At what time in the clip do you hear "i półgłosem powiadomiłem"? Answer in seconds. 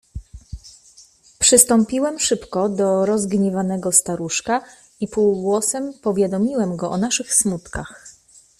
4.99-6.75